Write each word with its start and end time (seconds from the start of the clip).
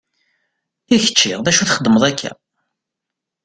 I 0.95 0.97
kečči 1.03 1.31
d 1.43 1.47
acu 1.49 1.61
i 1.63 1.65
txeddmeḍ 1.67 2.03
akka? 2.09 2.31